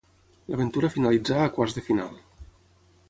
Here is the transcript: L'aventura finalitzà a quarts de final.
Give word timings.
L'aventura 0.53 0.89
finalitzà 0.95 1.37
a 1.43 1.53
quarts 1.59 1.77
de 1.79 1.87
final. 1.91 2.21